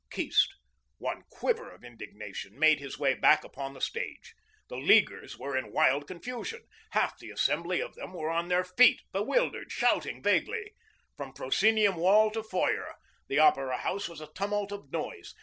[0.09, 0.47] Keast,
[0.97, 4.33] one quiver of indignation, made his way back upon the stage.
[4.67, 6.63] The Leaguers were in wild confusion.
[6.93, 10.73] Half the assembly of them were on their feet, bewildered, shouting vaguely.
[11.15, 12.95] From proscenium wall to foyer,
[13.27, 15.35] the Opera House was a tumult of noise.